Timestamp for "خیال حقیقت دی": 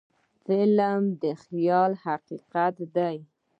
1.43-3.17